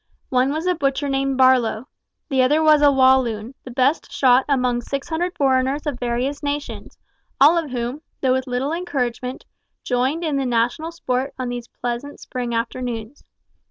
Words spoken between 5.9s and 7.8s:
various nations, all of